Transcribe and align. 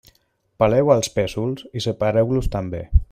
Peleu 0.61 0.89
els 0.95 1.11
pèsols 1.17 1.67
i 1.81 1.85
separeu-los 1.87 2.51
també. 2.57 2.83